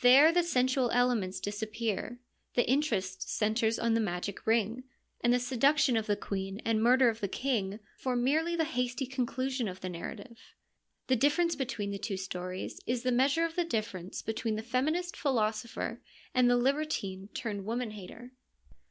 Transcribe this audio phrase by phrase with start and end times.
[0.00, 2.18] There the sensual elements disappear,
[2.54, 4.84] the interest centres in the magic ring,
[5.20, 9.04] and the seduction of the queen and murder of the king form merely the hasty
[9.04, 10.38] conclusion of the narra tive.
[11.08, 15.14] The difference between the two stories is the measure of the difference between the feminist
[15.14, 16.00] philosopher
[16.34, 18.32] and the libertine turned woman hater.